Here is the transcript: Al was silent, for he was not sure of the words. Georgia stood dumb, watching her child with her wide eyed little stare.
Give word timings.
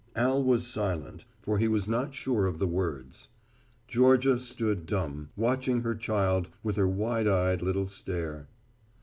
Al 0.15 0.43
was 0.43 0.65
silent, 0.65 1.25
for 1.43 1.59
he 1.59 1.67
was 1.67 1.87
not 1.87 2.15
sure 2.15 2.47
of 2.47 2.57
the 2.57 2.65
words. 2.65 3.27
Georgia 3.87 4.39
stood 4.39 4.87
dumb, 4.87 5.29
watching 5.35 5.81
her 5.81 5.93
child 5.93 6.49
with 6.63 6.75
her 6.75 6.87
wide 6.87 7.27
eyed 7.27 7.61
little 7.61 7.85
stare. 7.85 8.47